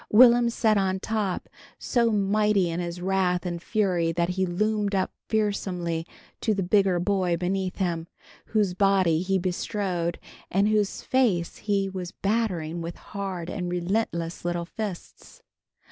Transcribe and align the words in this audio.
Will'm 0.09 0.49
sat 0.49 0.79
on 0.79 0.99
top, 0.99 1.47
so 1.77 2.09
mighty 2.11 2.71
in 2.71 2.79
his 2.79 2.99
wrath 3.01 3.45
and 3.45 3.61
fury 3.61 4.11
that 4.11 4.29
he 4.29 4.47
loomed 4.47 4.95
up 4.95 5.11
fearsomely 5.29 6.07
to 6.39 6.55
the 6.55 6.63
bigger 6.63 6.99
boy 6.99 7.37
beneath 7.37 7.75
him, 7.75 8.07
whose 8.47 8.73
body 8.73 9.21
he 9.21 9.37
bestrode 9.37 10.19
and 10.49 10.67
whose 10.69 11.03
face 11.03 11.57
he 11.57 11.87
was 11.87 12.11
battering 12.13 12.81
with 12.81 12.95
hard 12.95 13.47
and 13.47 13.69
relentless 13.71 14.43
little 14.43 14.65
fists. 14.65 15.43